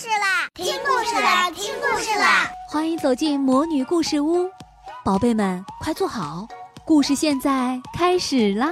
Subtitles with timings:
[0.00, 0.48] 事啦！
[0.54, 1.50] 听故事啦！
[1.50, 2.50] 听故事啦！
[2.70, 4.48] 欢迎走进魔女故事屋，
[5.04, 6.48] 宝贝们快坐好，
[6.86, 8.68] 故事现在开始啦！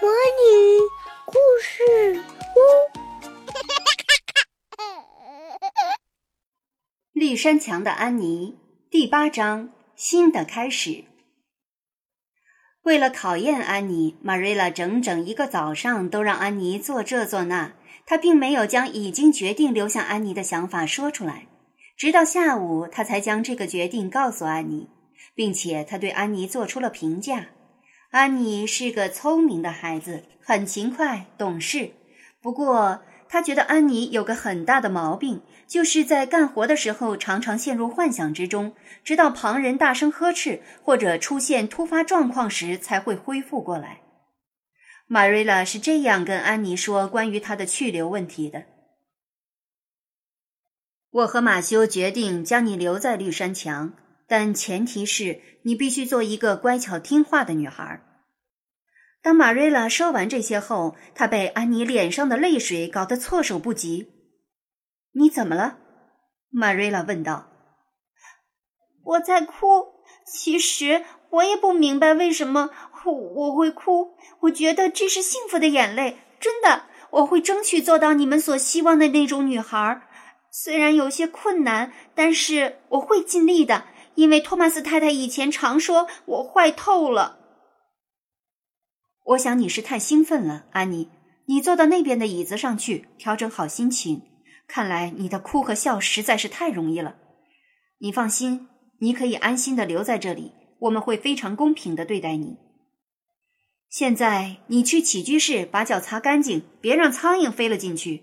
[0.00, 0.78] 魔女
[1.26, 2.22] 故事
[2.54, 2.60] 屋，
[7.12, 8.56] 绿山墙的安妮
[8.88, 11.06] 第八章新的开始。
[12.82, 17.72] 为了考验安妮，玛瑞拉整整一个早上都让安妮做这做那。
[18.08, 21.46] 他并没有将已经决定留下安妮的想法说出来，
[21.94, 24.88] 直到下午，他才将这个决定告诉安妮，
[25.34, 27.48] 并且他对安妮做出了评价：
[28.10, 31.90] 安妮是个聪明的孩子，很勤快懂事。
[32.40, 38.72] 不过，他觉得安妮有个很大的毛病，就是在干活的时候常常陷入幻想之中，
[39.04, 44.00] 直到旁人大声呵斥或者出现突发状况时才会恢复过来。
[45.10, 48.64] 玛瑞拉是这样跟安妮说关于她的去留问题的
[51.08, 53.94] ：“我和马修决定将你留在绿山墙，
[54.26, 58.04] 但前提是你必须做一个乖巧听话的女孩。”
[59.22, 64.12] 当玛瑞拉说完这些后，她被安妮脸上的泪水搞得措手不及。
[65.12, 65.78] “你怎么了？”
[66.52, 67.50] 玛瑞拉问道。
[69.02, 69.96] “我在哭。
[70.30, 72.68] 其实我也不明白为什么。”
[73.04, 80.02] 我我会哭，我觉得这是幸福的眼泪，真的，我会争取做到你们所希望的那种女孩。
[80.50, 87.38] 虽然有些困难，但是我会尽力的，因为托马斯太太以前常说我坏透了。
[89.24, 91.10] 我想你是太兴奋了，安妮，
[91.46, 94.22] 你坐到那边的椅子上去，调整好心情。
[94.66, 97.16] 看来你的哭和笑实在是太容易了。
[97.98, 98.68] 你放心，
[99.00, 102.56] 你可以安心的留在这里，我们会非常公平的对待你。
[103.90, 108.22] 现在你去起居室把脚擦干净，别让苍蝇飞了进去。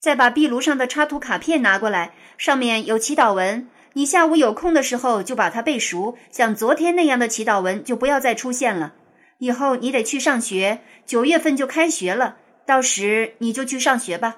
[0.00, 3.68] 再把壁炉上的插图卡片拿过来，上面有祈祷文。
[3.94, 8.94] 你下午有空的时候就把它背熟，像昨天那样的祈祷文就不要再出现了。
[9.38, 14.36] 以后你得去上学，九月份就开学了，到时你就去上学吧。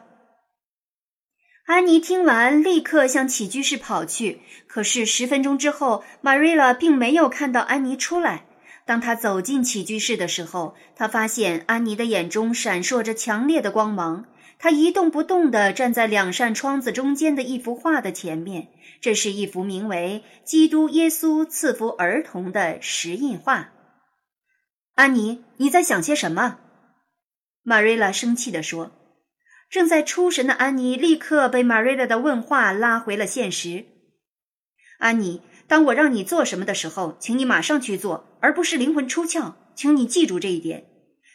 [1.67, 4.41] 安妮听完，立刻向起居室跑去。
[4.67, 8.47] 可是十分钟之后，玛瑞拉并没有看到安妮出来。
[8.91, 14.25] 当他走进起居室的时候，他发现安妮的眼中闪烁着强烈的光芒。
[14.59, 18.67] 她一动不动地站在两扇窗子中间的一幅画的前面，
[19.01, 23.71] 这是一幅名为《基督耶稣赐福儿童》的石印画。
[24.97, 26.59] 安妮，你在想些什么？
[27.63, 28.91] 玛瑞拉生气地说。
[29.71, 33.85] 正在出神的安妮立刻被玛瑞拉的问话拉回了现实。
[34.99, 35.43] 安妮。
[35.71, 39.53] 当我让你做什么的时候，请你马上去做，而不是灵魂出窍。
[39.77, 40.87] 请你记住这一点。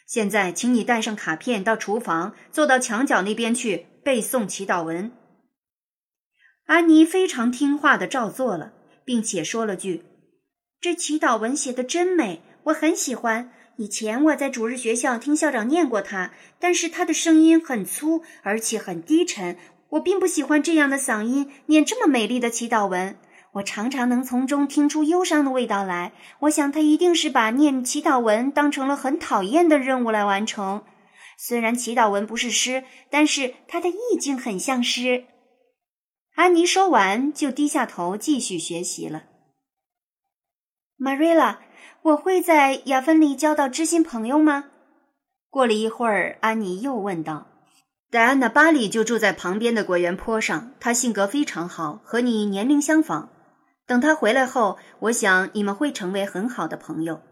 [0.06, 5.10] 现在，请你带上卡片到厨房，坐到墙角那边去背诵祈祷文。
[6.66, 8.74] 安妮非常听话的照做了，
[9.06, 10.04] 并且说了句
[10.82, 13.50] ：“这祈祷文写的真美，我很喜欢。
[13.78, 19.56] 以前我在主日学校听校长念过它，但是他的声音很粗，而且很低沉。
[19.92, 23.16] 我并不喜欢这样的嗓音念这么美丽的祈祷文。”
[23.56, 26.12] 我常常能从中听出忧伤的味道来。
[26.40, 30.84] 我想他一定是把念祈祷文当成了很讨厌的任务来完成。
[31.38, 35.24] 虽然祈祷文不是诗，但是它的意境很像诗。
[36.34, 39.24] 安妮说完，就低下头继续学习了。
[40.96, 41.60] 玛瑞拉，
[42.02, 44.64] 我会在亚芬里交到知心朋友吗？
[45.48, 47.46] 过了一会儿，安妮又问道。
[48.10, 53.30] 戴安娜·巴里就住在旁边的果园坡上，她性格非常好，和你年龄相仿。
[53.86, 57.22] 等他回来后，我想你们会成为很好的朋友。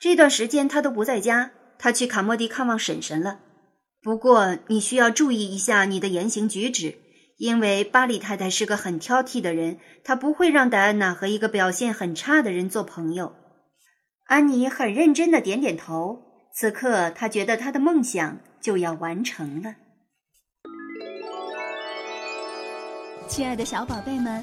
[0.00, 3.40] 这段时间他都不在家，他去卡莫蒂看望婶婶了。
[4.02, 6.98] 不过你需要注意一下你的言行举止，
[7.36, 13.34] 因为巴里太太是个很挑剔的人，她不会让戴安娜和一个表现很差的人做朋友。
[14.26, 16.22] 安妮很认真的点点头。
[16.52, 19.74] 此刻，她觉得她的梦想就要完成了。
[23.28, 24.42] 亲爱的小宝贝们，